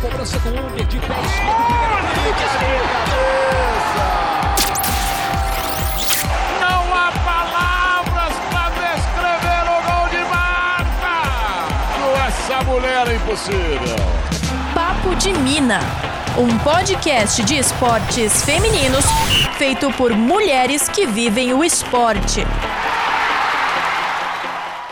[0.00, 1.88] cobrança do Unger de pé esquerdo.
[6.60, 11.14] Não há palavras para descrever o gol de Marta!
[12.28, 13.96] Essa mulher é impossível.
[14.74, 15.80] Papo de Mina,
[16.36, 19.04] um podcast de esportes femininos
[19.56, 22.46] feito por mulheres que vivem o esporte.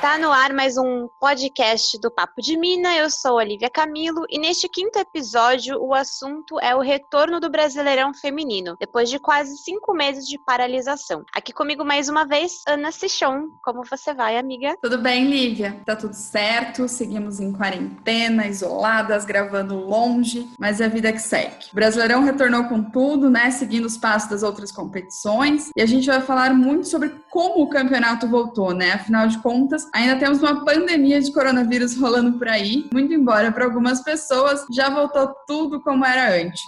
[0.06, 2.94] Tá no ar mais um podcast do Papo de Mina.
[2.96, 8.14] Eu sou Olivia Camilo e neste quinto episódio o assunto é o retorno do Brasileirão
[8.14, 11.24] Feminino, depois de quase cinco meses de paralisação.
[11.34, 13.48] Aqui comigo mais uma vez, Ana Sichon.
[13.64, 14.76] Como você vai, amiga?
[14.80, 15.82] Tudo bem, Lívia?
[15.84, 16.86] Tá tudo certo.
[16.86, 21.66] Seguimos em quarentena, isoladas, gravando longe, mas é a vida que segue.
[21.72, 23.50] O Brasileirão retornou com tudo, né?
[23.50, 25.70] Seguindo os passos das outras competições.
[25.76, 28.92] E a gente vai falar muito sobre como o campeonato voltou, né?
[28.92, 33.64] Afinal de contas, ainda temos uma pandemia de coronavírus rolando por aí, muito embora para
[33.64, 36.66] algumas pessoas já voltou tudo como era antes.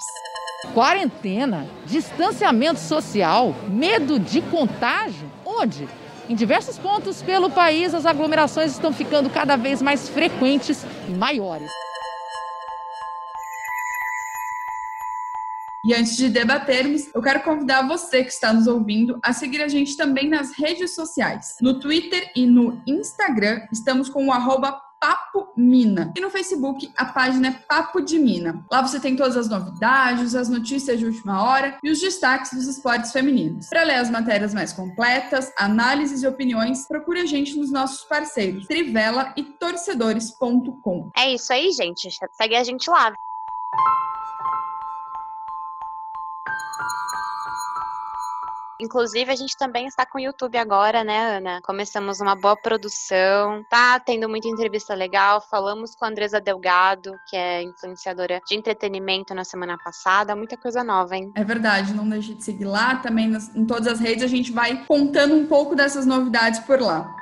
[0.72, 5.30] Quarentena, distanciamento social, medo de contágio?
[5.44, 5.86] Onde?
[6.28, 11.70] Em diversos pontos pelo país, as aglomerações estão ficando cada vez mais frequentes e maiores.
[15.84, 19.68] E antes de debatermos, eu quero convidar você que está nos ouvindo a seguir a
[19.68, 21.56] gente também nas redes sociais.
[21.60, 26.12] No Twitter e no Instagram, estamos com o arroba Papo Mina.
[26.16, 28.64] E no Facebook, a página é Papo de Mina.
[28.70, 32.66] Lá você tem todas as novidades, as notícias de última hora e os destaques dos
[32.66, 33.68] esportes femininos.
[33.68, 38.66] Para ler as matérias mais completas, análises e opiniões, procure a gente nos nossos parceiros
[38.66, 41.10] Trivela e torcedores.com.
[41.16, 42.08] É isso aí, gente.
[42.32, 43.14] Segue a gente lá.
[48.80, 51.60] Inclusive, a gente também está com o YouTube agora, né, Ana?
[51.62, 55.40] Começamos uma boa produção, tá tendo muita entrevista legal.
[55.40, 60.36] Falamos com a Andresa Delgado, que é influenciadora de entretenimento na semana passada.
[60.36, 61.32] Muita coisa nova, hein?
[61.34, 62.96] É verdade, não deixe de seguir lá.
[62.96, 66.80] Também nas, em todas as redes a gente vai contando um pouco dessas novidades por
[66.80, 67.16] lá.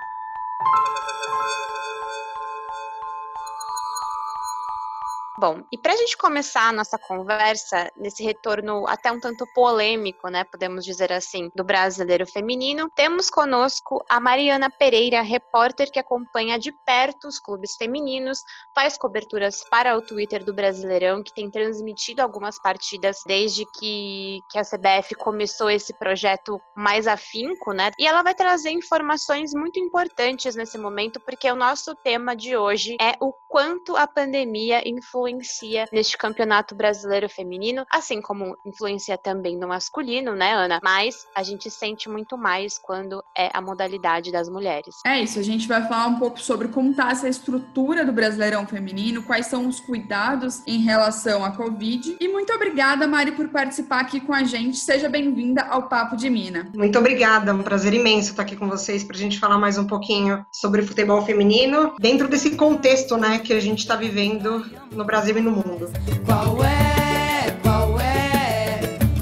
[5.38, 10.30] Bom, e para a gente começar a nossa conversa nesse retorno até um tanto polêmico,
[10.30, 16.58] né, podemos dizer assim, do brasileiro feminino, temos conosco a Mariana Pereira, repórter que acompanha
[16.58, 18.38] de perto os clubes femininos,
[18.74, 24.58] faz coberturas para o Twitter do Brasileirão, que tem transmitido algumas partidas desde que, que
[24.58, 27.90] a CBF começou esse projeto mais afinco, né?
[27.98, 32.96] E ela vai trazer informações muito importantes nesse momento, porque o nosso tema de hoje
[32.98, 39.56] é o quanto a pandemia influencia influencia neste campeonato brasileiro feminino, assim como influencia também
[39.56, 40.80] no masculino, né, Ana?
[40.82, 44.96] Mas a gente sente muito mais quando é a modalidade das mulheres.
[45.04, 48.66] É isso, a gente vai falar um pouco sobre como tá essa estrutura do Brasileirão
[48.66, 52.16] Feminino, quais são os cuidados em relação à Covid.
[52.20, 54.76] E muito obrigada, Mari, por participar aqui com a gente.
[54.78, 56.70] Seja bem-vinda ao Papo de Mina.
[56.74, 59.78] Muito obrigada, é um prazer imenso estar aqui com vocês para a gente falar mais
[59.78, 65.04] um pouquinho sobre futebol feminino, dentro desse contexto, né, que a gente está vivendo no
[65.04, 65.90] Brasil Brasil e no mundo.
[66.26, 67.50] Qual é?
[67.62, 68.78] Qual é?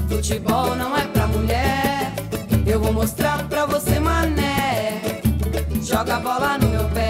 [0.09, 2.13] Futebol não é pra mulher.
[2.67, 5.21] Eu vou mostrar pra você, mané.
[5.81, 7.04] Joga a bola no meu pé.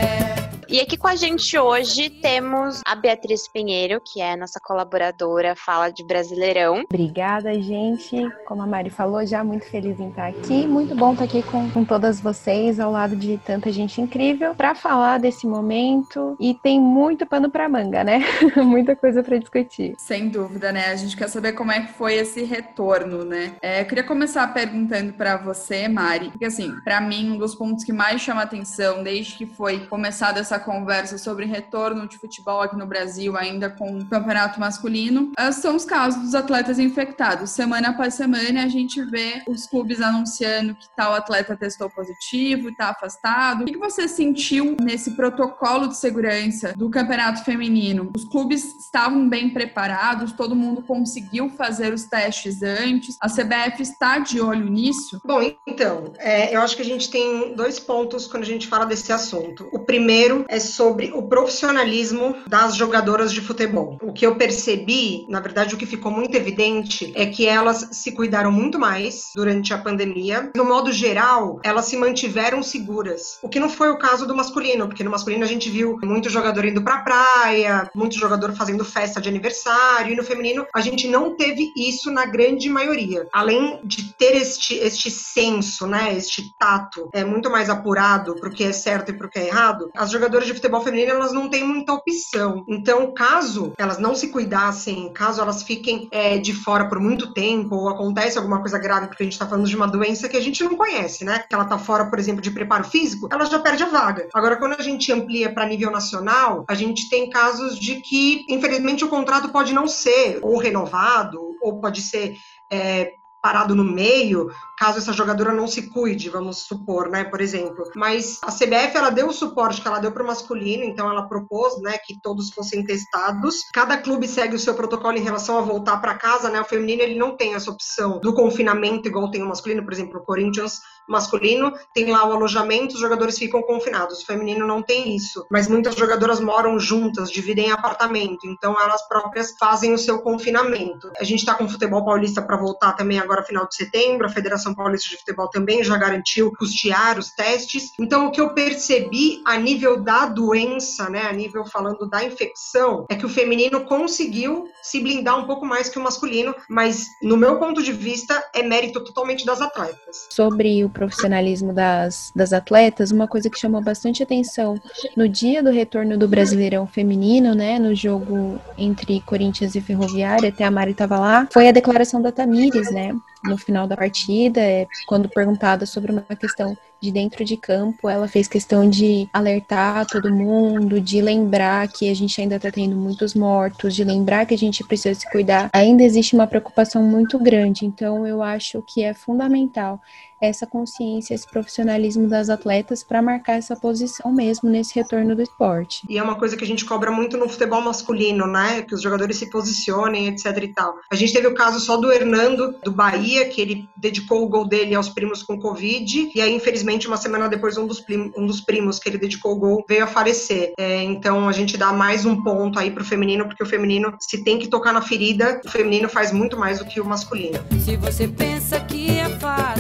[0.75, 5.89] E aqui com a gente hoje temos a Beatriz Pinheiro, que é nossa colaboradora, fala
[5.89, 6.81] de Brasileirão.
[6.83, 8.29] Obrigada, gente.
[8.45, 10.67] Como a Mari falou, já muito feliz em estar aqui.
[10.67, 14.75] Muito bom estar aqui com, com todas vocês, ao lado de tanta gente incrível, para
[14.75, 16.35] falar desse momento.
[16.41, 18.25] E tem muito pano para manga, né?
[18.61, 19.95] Muita coisa para discutir.
[19.97, 20.87] Sem dúvida, né?
[20.87, 23.53] A gente quer saber como é que foi esse retorno, né?
[23.61, 27.85] É, eu queria começar perguntando para você, Mari, porque assim, para mim, um dos pontos
[27.85, 32.75] que mais chama atenção desde que foi começada essa conversa sobre retorno de futebol aqui
[32.75, 37.51] no Brasil, ainda com o campeonato masculino, ah, são os casos dos atletas infectados.
[37.51, 42.89] Semana após semana, a gente vê os clubes anunciando que tal atleta testou positivo, está
[42.89, 43.61] afastado.
[43.61, 48.11] O que você sentiu nesse protocolo de segurança do campeonato feminino?
[48.15, 54.17] Os clubes estavam bem preparados, todo mundo conseguiu fazer os testes antes, a CBF está
[54.19, 55.21] de olho nisso?
[55.23, 58.85] Bom, então, é, eu acho que a gente tem dois pontos quando a gente fala
[58.85, 59.69] desse assunto.
[59.71, 63.97] O primeiro é sobre o profissionalismo das jogadoras de futebol.
[64.01, 68.11] O que eu percebi, na verdade, o que ficou muito evidente é que elas se
[68.11, 70.51] cuidaram muito mais durante a pandemia.
[70.55, 73.37] No modo geral, elas se mantiveram seguras.
[73.41, 76.29] O que não foi o caso do masculino, porque no masculino a gente viu muito
[76.29, 81.07] jogador indo pra praia, muito jogador fazendo festa de aniversário, e no feminino a gente
[81.07, 83.27] não teve isso na grande maioria.
[83.31, 88.63] Além de ter este, este senso, né, este tato é muito mais apurado pro que
[88.63, 91.49] é certo e pro que é errado, as jogadoras jogadoras de futebol feminino elas não
[91.49, 92.65] têm muita opção.
[92.67, 97.75] Então, caso elas não se cuidassem, caso elas fiquem é, de fora por muito tempo,
[97.75, 100.41] ou acontece alguma coisa grave, porque a gente está falando de uma doença que a
[100.41, 101.43] gente não conhece, né?
[101.47, 104.27] Que ela tá fora, por exemplo, de preparo físico, ela já perde a vaga.
[104.33, 109.03] Agora, quando a gente amplia para nível nacional, a gente tem casos de que, infelizmente,
[109.03, 112.37] o contrato pode não ser ou renovado, ou pode ser
[112.71, 113.11] é,
[113.45, 117.89] parado no meio, caso essa jogadora não se cuide, vamos supor, né, por exemplo.
[117.95, 121.27] Mas a CBF ela deu o suporte que ela deu para o masculino, então ela
[121.27, 123.55] propôs, né, que todos fossem testados.
[123.73, 126.61] Cada clube segue o seu protocolo em relação a voltar para casa, né?
[126.61, 130.19] O feminino ele não tem essa opção do confinamento igual tem o masculino, por exemplo,
[130.19, 134.21] o Corinthians masculino tem lá o alojamento, os jogadores ficam confinados.
[134.21, 139.55] O feminino não tem isso, mas muitas jogadoras moram juntas, dividem apartamento, então elas próprias
[139.59, 141.11] fazem o seu confinamento.
[141.19, 144.29] A gente está com o futebol paulista para voltar também agora final de setembro, a
[144.29, 147.91] Federação Paulista de Futebol também já garantiu custear os testes.
[147.99, 153.05] Então, o que eu percebi a nível da doença, né, a nível falando da infecção,
[153.09, 157.37] é que o feminino conseguiu se blindar um pouco mais que o masculino, mas no
[157.37, 160.27] meu ponto de vista é mérito totalmente das atletas.
[160.29, 164.79] Sobre o profissionalismo das, das atletas, uma coisa que chamou bastante atenção
[165.15, 170.63] no dia do retorno do Brasileirão Feminino, né, no jogo entre Corinthians e Ferroviária, até
[170.63, 173.15] a Mari estava lá, foi a declaração da Tamires, né,
[173.47, 178.27] no final da partida, é, quando perguntada sobre uma questão de dentro de campo, ela
[178.27, 183.33] fez questão de alertar todo mundo, de lembrar que a gente ainda está tendo muitos
[183.33, 185.69] mortos, de lembrar que a gente precisa se cuidar.
[185.73, 190.01] Ainda existe uma preocupação muito grande, então eu acho que é fundamental
[190.45, 196.01] essa consciência, esse profissionalismo das atletas para marcar essa posição mesmo nesse retorno do esporte.
[196.09, 198.81] E é uma coisa que a gente cobra muito no futebol masculino, né?
[198.81, 200.95] Que os jogadores se posicionem, etc e tal.
[201.11, 204.67] A gente teve o caso só do Hernando, do Bahia, que ele dedicou o gol
[204.67, 208.45] dele aos primos com Covid, e aí, infelizmente, uma semana depois, um dos, primos, um
[208.45, 210.73] dos primos que ele dedicou o gol veio a falecer.
[210.77, 214.43] É, então, a gente dá mais um ponto aí pro feminino, porque o feminino, se
[214.43, 217.59] tem que tocar na ferida, o feminino faz muito mais do que o masculino.
[217.79, 219.74] Se você pensa que é fácil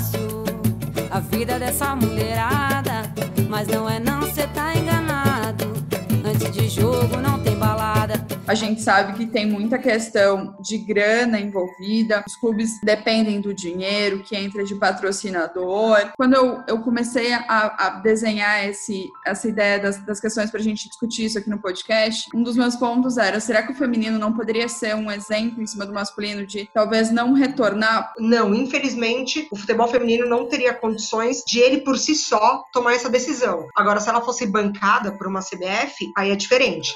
[1.37, 3.11] vida dessa mulherada,
[3.49, 5.65] mas não é não, cê tá enganado.
[6.23, 7.44] Antes de jogo não.
[8.47, 14.21] A gente sabe que tem muita questão de grana envolvida, os clubes dependem do dinheiro
[14.21, 16.11] que entra de patrocinador.
[16.15, 20.63] Quando eu, eu comecei a, a desenhar esse, essa ideia das, das questões para a
[20.63, 24.19] gente discutir isso aqui no podcast, um dos meus pontos era: será que o feminino
[24.19, 28.13] não poderia ser um exemplo em cima do masculino de talvez não retornar?
[28.19, 33.09] Não, infelizmente, o futebol feminino não teria condições de ele por si só tomar essa
[33.09, 33.67] decisão.
[33.75, 36.93] Agora, se ela fosse bancada por uma CBF, aí é diferente.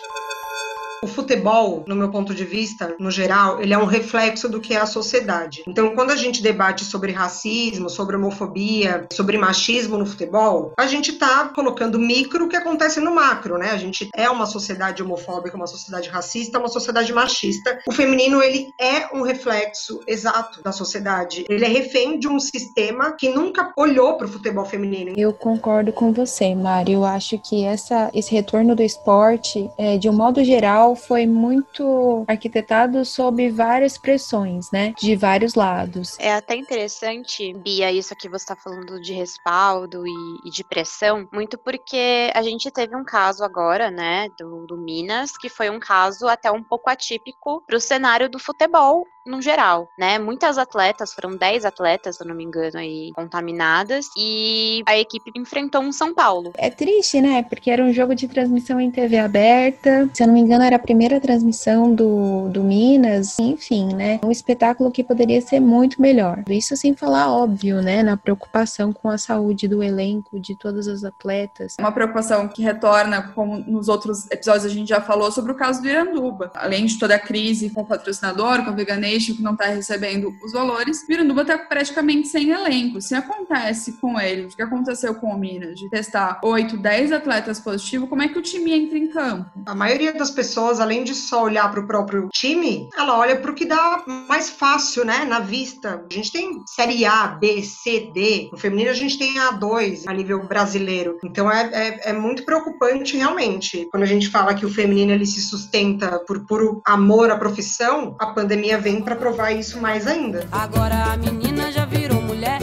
[1.02, 4.74] O futebol, no meu ponto de vista, no geral, ele é um reflexo do que
[4.74, 5.64] é a sociedade.
[5.68, 11.12] Então, quando a gente debate sobre racismo, sobre homofobia, sobre machismo no futebol, a gente
[11.12, 13.72] está colocando micro o que acontece no macro, né?
[13.72, 17.80] A gente é uma sociedade homofóbica, uma sociedade racista, uma sociedade machista.
[17.88, 21.46] O feminino, ele é um reflexo exato da sociedade.
[21.50, 25.14] Ele é refém de um sistema que nunca olhou para o futebol feminino.
[25.18, 26.94] Eu concordo com você, Mari.
[26.94, 32.24] Eu acho que essa, esse retorno do esporte, é, de um modo geral, foi muito
[32.28, 34.94] arquitetado sob várias pressões, né?
[34.98, 36.18] De vários lados.
[36.20, 41.28] É até interessante, Bia, isso que você está falando de respaldo e, e, de pressão,
[41.32, 45.80] muito porque a gente teve um caso agora, né, do, do Minas, que foi um
[45.80, 50.18] caso até um pouco atípico para o cenário do futebol no geral, né?
[50.18, 55.32] Muitas atletas, foram 10 atletas, se eu não me engano, aí contaminadas, e a equipe
[55.36, 56.52] enfrentou um São Paulo.
[56.58, 57.44] É triste, né?
[57.44, 60.79] Porque era um jogo de transmissão em TV aberta, se eu não me engano, era
[60.80, 64.20] a primeira transmissão do, do Minas, enfim, né?
[64.24, 66.44] Um espetáculo que poderia ser muito melhor.
[66.50, 68.02] Isso sem falar, óbvio, né?
[68.02, 71.76] Na preocupação com a saúde do elenco, de todas as atletas.
[71.80, 75.82] Uma preocupação que retorna, como nos outros episódios a gente já falou, sobre o caso
[75.82, 76.52] do Iranduba.
[76.56, 80.34] Além de toda a crise com o patrocinador, com a veganês, que não está recebendo
[80.44, 83.02] os valores, Miranduba está praticamente sem elenco.
[83.02, 87.60] Se acontece com ele, o que aconteceu com o Minas, de testar 8, 10 atletas
[87.60, 89.50] positivos, como é que o time entra em campo?
[89.66, 93.50] A maioria das pessoas, além de só olhar para o próprio time, ela olha para
[93.50, 96.06] o que dá mais fácil, né, na vista.
[96.10, 98.50] A gente tem Série A, B, C, D.
[98.52, 101.18] No feminino a gente tem A2 a nível brasileiro.
[101.24, 103.88] Então é, é, é muito preocupante realmente.
[103.92, 108.16] Quando a gente fala que o feminino ele se sustenta por puro amor à profissão,
[108.20, 110.48] a pandemia vem para provar isso mais ainda.
[110.52, 112.60] Agora a menina já virou mulher,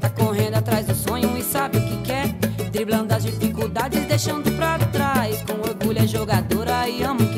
[0.00, 2.28] tá correndo atrás do sonho e sabe o que quer.
[2.70, 5.42] Driblando as dificuldades, deixando pra trás.
[5.42, 7.29] Com orgulho é jogadora e ama.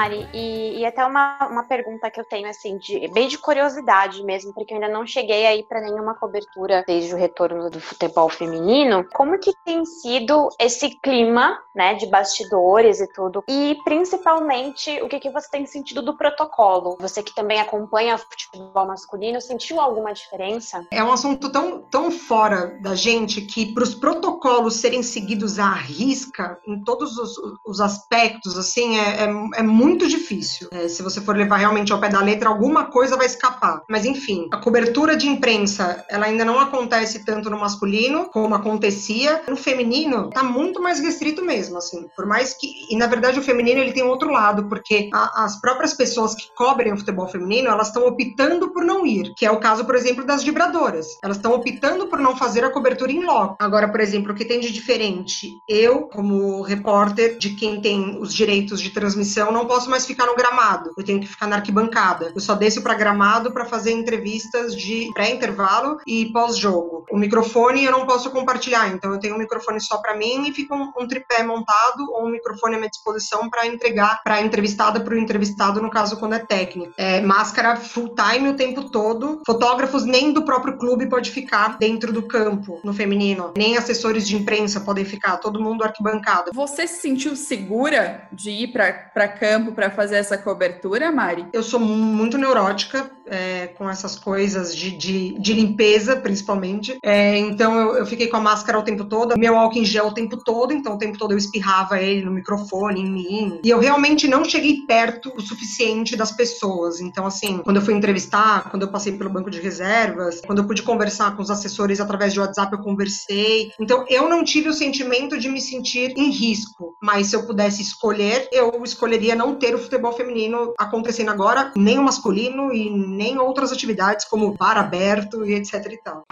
[0.00, 4.24] Mari, e, e até uma, uma pergunta que eu tenho, assim, de, bem de curiosidade
[4.24, 8.30] mesmo, porque eu ainda não cheguei aí para nenhuma cobertura desde o retorno do futebol
[8.30, 9.04] feminino.
[9.12, 13.44] Como que tem sido esse clima, né, de bastidores e tudo?
[13.46, 16.96] E principalmente, o que, que você tem sentido do protocolo?
[16.98, 20.86] Você que também acompanha o futebol masculino, sentiu alguma diferença?
[20.90, 25.74] É um assunto tão, tão fora da gente que para os protocolos serem seguidos à
[25.74, 27.34] risca em todos os,
[27.66, 30.68] os aspectos, assim, é, é, é muito difícil.
[30.72, 33.82] É, se você for levar realmente ao pé da letra, alguma coisa vai escapar.
[33.88, 39.42] Mas enfim, a cobertura de imprensa, ela ainda não acontece tanto no masculino como acontecia.
[39.48, 42.06] No feminino, tá muito mais restrito mesmo, assim.
[42.16, 42.68] Por mais que.
[42.90, 46.34] E na verdade, o feminino ele tem um outro lado, porque a, as próprias pessoas
[46.34, 49.84] que cobrem o futebol feminino, elas estão optando por não ir, que é o caso,
[49.84, 51.06] por exemplo, das vibradoras.
[51.22, 53.56] Elas estão optando por não fazer a cobertura em loco.
[53.58, 55.52] Agora, por exemplo, o que tem de diferente?
[55.68, 60.34] Eu, como repórter de quem tem os direitos de transmissão, não posso mais ficar no
[60.34, 60.92] gramado.
[60.96, 62.32] Eu tenho que ficar na arquibancada.
[62.34, 67.04] Eu só desço para gramado para fazer entrevistas de pré-intervalo e pós-jogo.
[67.10, 70.52] O microfone eu não posso compartilhar, então eu tenho um microfone só para mim e
[70.52, 75.00] fica um, um, tripé montado ou um microfone à minha disposição para entregar para entrevistada
[75.00, 76.92] para o entrevistado, no caso quando é técnico.
[76.96, 79.42] É, máscara full time o tempo todo.
[79.44, 84.36] Fotógrafos nem do próprio clube pode ficar dentro do campo no feminino, nem assessores de
[84.36, 86.50] imprensa podem ficar, todo mundo arquibancada.
[86.52, 91.46] Você se sentiu segura de ir para campo para fazer essa cobertura, Mari?
[91.52, 96.98] Eu sou muito neurótica é, com essas coisas de, de, de limpeza, principalmente.
[97.02, 100.08] É, então eu, eu, fiquei com a máscara o tempo todo, meu álcool em gel
[100.08, 103.60] o tempo todo, então o tempo todo eu espirrava ele no microfone, em mim.
[103.62, 107.00] E eu realmente não cheguei perto o suficiente das pessoas.
[107.00, 110.66] Então, assim, quando eu fui entrevistar, quando eu passei pelo banco de reservas, quando eu
[110.66, 113.70] pude conversar com os assessores através de WhatsApp, eu conversei.
[113.78, 116.96] Então, eu não tive o sentimento de me sentir em risco.
[117.00, 121.98] Mas se eu pudesse escolher, eu escolheria não ter o futebol feminino acontecendo agora, nem
[121.98, 126.22] o masculino e nem outras atividades como bar aberto e etc e tal.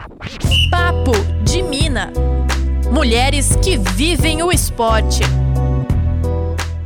[0.70, 1.12] Papo
[1.44, 2.10] de Mina.
[2.90, 5.20] Mulheres que vivem o esporte.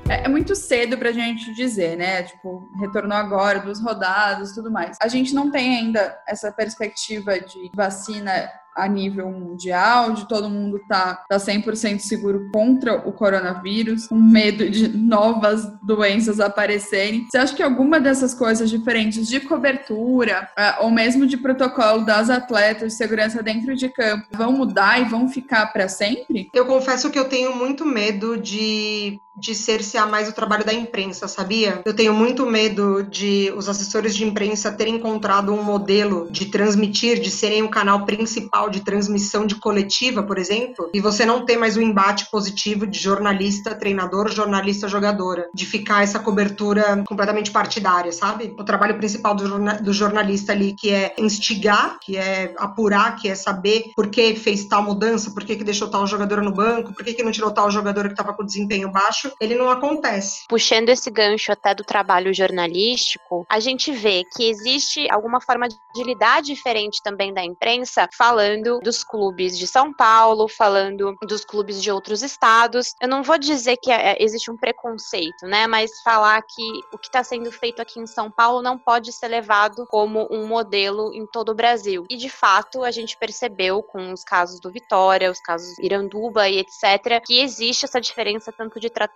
[0.09, 2.25] É, é muito cedo pra gente dizer, né?
[2.25, 4.99] Tipo, retornou agora, duas rodadas, tudo mais.
[5.01, 10.81] A gente não tem ainda essa perspectiva de vacina a nível mundial, de todo mundo
[10.89, 17.27] tá, tá 100% seguro contra o coronavírus, com medo de novas doenças aparecerem.
[17.31, 22.31] Você acha que alguma dessas coisas diferentes de cobertura, é, ou mesmo de protocolo das
[22.31, 26.49] atletas de segurança dentro de campo, vão mudar e vão ficar para sempre?
[26.55, 31.27] Eu confesso que eu tenho muito medo de de cercear mais o trabalho da imprensa,
[31.27, 31.83] sabia?
[31.85, 37.21] Eu tenho muito medo de os assessores de imprensa terem encontrado um modelo de transmitir,
[37.21, 41.57] de serem o canal principal de transmissão de coletiva, por exemplo, e você não ter
[41.57, 47.51] mais o um embate positivo de jornalista, treinador, jornalista, jogadora, de ficar essa cobertura completamente
[47.51, 48.55] partidária, sabe?
[48.59, 53.29] O trabalho principal do, jorna do jornalista ali, que é instigar, que é apurar, que
[53.29, 56.93] é saber por que fez tal mudança, por que, que deixou tal jogador no banco,
[56.93, 60.45] por que, que não tirou tal jogador que estava com desempenho baixo, ele não acontece.
[60.49, 66.05] Puxando esse gancho até do trabalho jornalístico, a gente vê que existe alguma forma de
[66.05, 71.91] lidar diferente também da imprensa falando dos clubes de São Paulo, falando dos clubes de
[71.91, 72.95] outros estados.
[73.01, 75.67] Eu não vou dizer que é, existe um preconceito, né?
[75.67, 79.29] Mas falar que o que está sendo feito aqui em São Paulo não pode ser
[79.29, 82.05] levado como um modelo em todo o Brasil.
[82.11, 86.59] E de fato, a gente percebeu com os casos do Vitória, os casos Iranduba e
[86.59, 89.12] etc., que existe essa diferença tanto de tratamento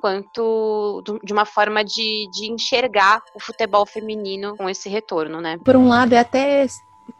[0.00, 5.58] quanto de uma forma de, de enxergar o futebol feminino com esse retorno, né?
[5.64, 6.66] Por um lado, é até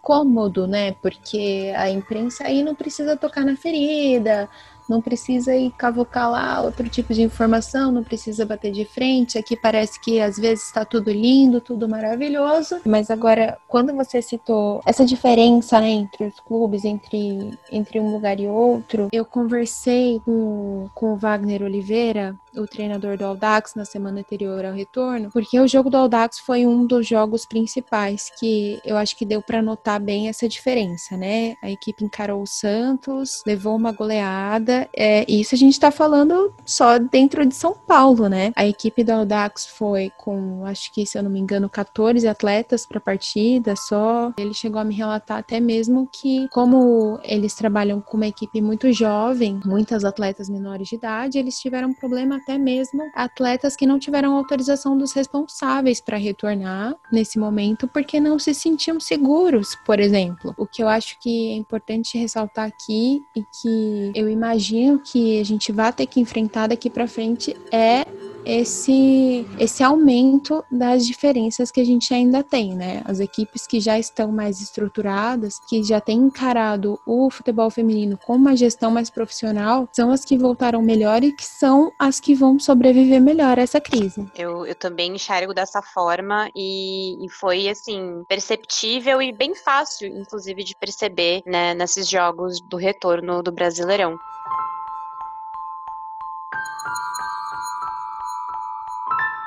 [0.00, 0.92] cômodo, né?
[1.02, 4.48] Porque a imprensa aí não precisa tocar na ferida,
[4.90, 9.38] não precisa ir cavocar lá outro tipo de informação, não precisa bater de frente.
[9.38, 12.80] Aqui parece que às vezes está tudo lindo, tudo maravilhoso.
[12.84, 18.40] Mas agora, quando você citou essa diferença né, entre os clubes, entre, entre um lugar
[18.40, 24.20] e outro, eu conversei com, com o Wagner Oliveira, o treinador do Audax na semana
[24.20, 28.96] anterior ao retorno, porque o jogo do Audax foi um dos jogos principais que eu
[28.96, 31.54] acho que deu para notar bem essa diferença, né?
[31.62, 36.98] A equipe encarou o Santos, levou uma goleada, é, isso a gente está falando só
[36.98, 38.52] dentro de São Paulo, né?
[38.56, 42.86] A equipe do Audax foi com, acho que se eu não me engano, 14 atletas
[42.86, 44.32] para a partida só.
[44.38, 48.92] Ele chegou a me relatar até mesmo que, como eles trabalham com uma equipe muito
[48.92, 54.36] jovem, muitas atletas menores de idade, eles tiveram problema até mesmo atletas que não tiveram
[54.36, 60.54] autorização dos responsáveis para retornar nesse momento porque não se sentiam seguros, por exemplo.
[60.56, 65.44] O que eu acho que é importante ressaltar aqui e que eu imagino que a
[65.44, 68.04] gente vai ter que enfrentar daqui para frente é
[68.44, 73.02] esse, esse aumento das diferenças que a gente ainda tem, né?
[73.04, 78.34] As equipes que já estão mais estruturadas, que já têm encarado o futebol feminino com
[78.34, 82.58] uma gestão mais profissional, são as que voltaram melhor e que são as que vão
[82.58, 84.26] sobreviver melhor a essa crise.
[84.36, 90.64] Eu, eu também enxergo dessa forma e, e foi, assim, perceptível e bem fácil, inclusive,
[90.64, 94.18] de perceber, né, nesses jogos do retorno do Brasileirão.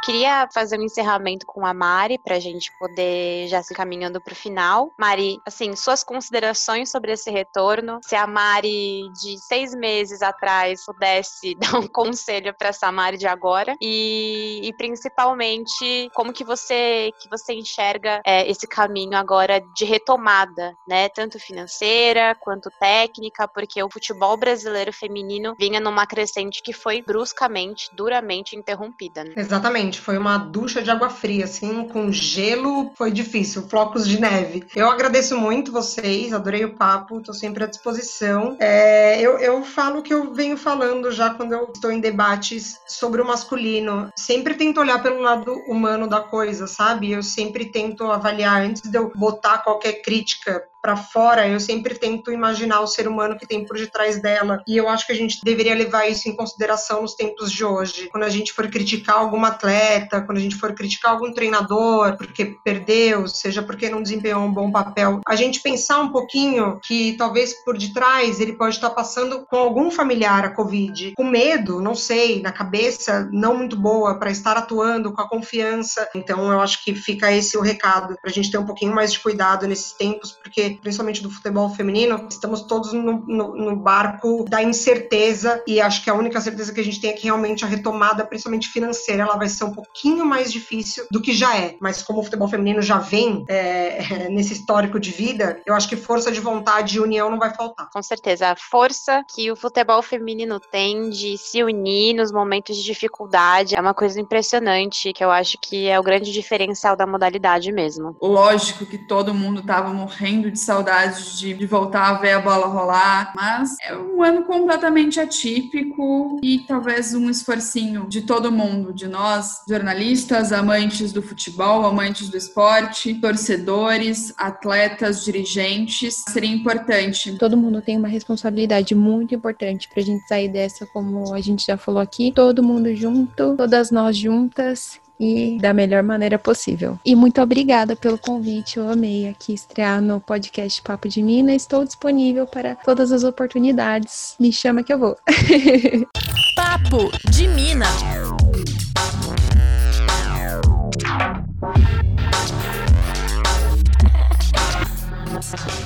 [0.04, 4.34] Queria fazer um encerramento com a Mari para a gente poder já se caminhando para
[4.34, 4.92] o final.
[5.00, 8.00] Mari, assim, suas considerações sobre esse retorno.
[8.04, 13.28] Se a Mari de seis meses atrás pudesse dar um conselho para essa Mari de
[13.28, 19.86] agora e, e, principalmente como que você que você enxerga é, esse caminho agora de
[19.86, 21.08] retomada, né?
[21.08, 27.90] Tanto financeira quanto técnica, porque o futebol brasileiro feminino vinha numa crescente que foi bruscamente,
[27.96, 29.24] duramente interrompida.
[29.24, 29.34] Né?
[29.38, 34.66] Exatamente foi uma ducha de água fria, assim, com gelo, foi difícil, flocos de neve.
[34.76, 38.58] Eu agradeço muito vocês, adorei o papo, tô sempre à disposição.
[38.60, 42.80] É, eu, eu falo o que eu venho falando já quando eu estou em debates
[42.88, 44.10] sobre o masculino.
[44.16, 47.12] Sempre tento olhar pelo lado humano da coisa, sabe?
[47.12, 52.30] Eu sempre tento avaliar antes de eu botar qualquer crítica para fora, eu sempre tento
[52.30, 54.62] imaginar o ser humano que tem por detrás dela.
[54.68, 58.10] E eu acho que a gente deveria levar isso em consideração nos tempos de hoje.
[58.12, 62.58] Quando a gente for criticar algum atleta, quando a gente for criticar algum treinador porque
[62.66, 67.54] perdeu, seja porque não desempenhou um bom papel, a gente pensar um pouquinho que talvez
[67.64, 72.42] por detrás ele pode estar passando com algum familiar a Covid, com medo, não sei,
[72.42, 76.10] na cabeça não muito boa para estar atuando com a confiança.
[76.14, 79.14] Então eu acho que fica esse o recado para a gente ter um pouquinho mais
[79.14, 84.46] de cuidado nesses tempos, porque principalmente do futebol feminino, estamos todos no, no, no, barco
[84.48, 87.66] da incerteza e acho que a única certeza que a gente tem é que realmente
[87.66, 91.76] a retomada, principalmente financeira, ela vai ser um pouquinho mais difícil do que já é.
[91.80, 95.96] Mas como o futebol feminino já vem é, nesse histórico de vida, eu acho que
[95.96, 97.90] força de vontade e união não vai faltar.
[97.92, 98.50] Com certeza.
[98.50, 103.82] A força que o futebol feminino tem de se unir nos momentos de dificuldade é
[103.82, 108.16] uma coisa impressionante, que eu acho que é o grande diferencial da modalidade mesmo.
[108.22, 112.68] Lógico que todo mundo estava morrendo de saudades de, de voltar a ver a bola
[112.68, 119.08] rolar, mas é um ano completamente atípico e talvez um esforcinho de todo mundo, de
[119.08, 127.38] nós, jornalistas, amantes do futebol, amantes do esporte, torcedores, atletas, dirigentes, seria importante.
[127.38, 131.66] Todo mundo tem uma responsabilidade muito importante para a gente sair dessa, como a gente
[131.66, 137.00] já falou aqui, todo mundo junto, todas nós juntas e da melhor maneira possível.
[137.06, 141.54] E muito obrigada pelo convite, eu amei aqui estrear no podcast Papo de Mina.
[141.54, 144.36] Estou disponível para todas as oportunidades.
[144.40, 145.18] Me chama que eu vou.
[146.56, 147.86] Papo de Mina.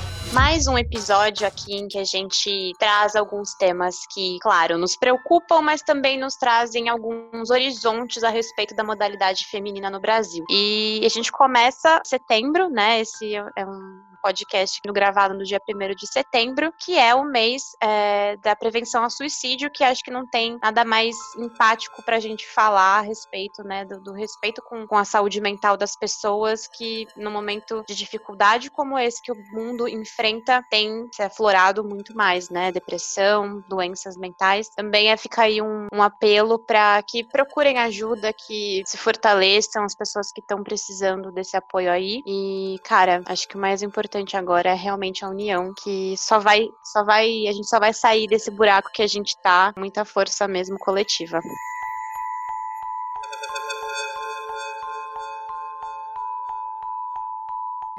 [0.38, 5.64] mais um episódio aqui em que a gente traz alguns temas que, claro, nos preocupam,
[5.64, 10.46] mas também nos trazem alguns horizontes a respeito da modalidade feminina no Brasil.
[10.48, 13.00] E a gente começa setembro, né?
[13.00, 18.36] Esse é um podcast gravado no dia 1 de setembro, que é o mês é,
[18.38, 22.46] da prevenção ao suicídio, que acho que não tem nada mais empático para a gente
[22.46, 27.08] falar a respeito, né, do, do respeito com, com, a saúde mental das pessoas que
[27.16, 32.50] no momento de dificuldade como esse que o mundo enfrenta tem se aflorado muito mais,
[32.50, 34.68] né, depressão, doenças mentais.
[34.68, 39.96] Também é ficar aí um, um apelo para que procurem ajuda, que se fortaleçam as
[39.96, 42.22] pessoas que estão precisando desse apoio aí.
[42.26, 46.40] E, cara, acho que o mais importante importante agora é realmente a união, que só
[46.40, 50.04] vai, só vai, a gente só vai sair desse buraco que a gente tá, muita
[50.04, 51.40] força mesmo coletiva.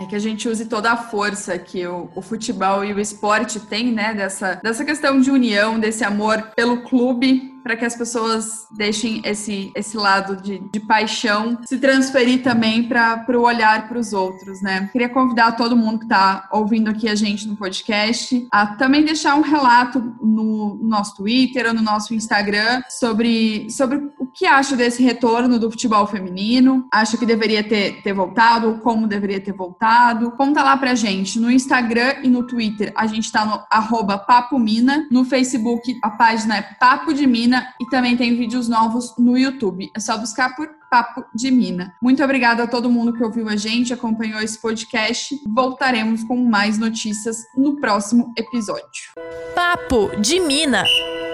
[0.01, 3.59] É que a gente use toda a força que o, o, futebol e o esporte
[3.59, 4.15] têm, né?
[4.15, 9.71] Dessa, dessa questão de união, desse amor pelo clube, para que as pessoas deixem esse,
[9.75, 14.89] esse lado de, de paixão se transferir também para o olhar para os outros, né?
[14.93, 19.35] Queria convidar todo mundo que está ouvindo aqui a gente no podcast a também deixar
[19.35, 23.99] um relato no, no nosso Twitter ou no nosso Instagram sobre, sobre
[24.39, 29.41] que acha desse retorno do futebol feminino, acha que deveria ter, ter voltado, como deveria
[29.41, 30.31] ter voltado.
[30.33, 32.93] Conta lá pra gente no Instagram e no Twitter.
[32.95, 37.75] A gente está no arroba Papo Mina, no Facebook a página é Papo de Mina
[37.81, 39.91] e também tem vídeos novos no YouTube.
[39.93, 41.93] É só buscar por Papo de Mina.
[42.01, 45.35] Muito obrigada a todo mundo que ouviu a gente, acompanhou esse podcast.
[45.49, 49.13] Voltaremos com mais notícias no próximo episódio.
[49.53, 50.85] Papo de Mina.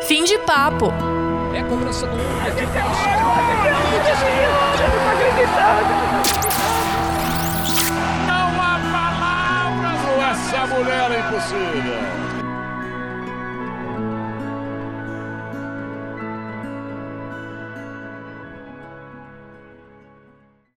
[0.06, 1.23] Fim de papo.
[1.54, 2.24] É cobrança do não
[4.90, 5.94] tô acreditando.
[8.26, 12.23] Não há palavras, essa mulher é impossível.